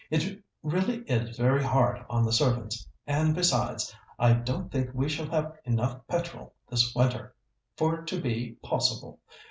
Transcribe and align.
It 0.09 0.41
really 0.63 1.03
is 1.03 1.37
very 1.37 1.63
hard 1.63 2.03
on 2.09 2.25
the 2.25 2.33
servants, 2.33 2.87
and, 3.05 3.35
besides, 3.35 3.95
I 4.17 4.33
don't 4.33 4.71
think 4.71 4.89
we 4.95 5.07
shall 5.07 5.27
have 5.27 5.55
enough 5.63 6.07
petrol 6.07 6.55
this 6.67 6.95
winter 6.95 7.35
for 7.77 7.99
it 7.99 8.07
to 8.07 8.19
be 8.19 8.53
possible. 8.63 9.19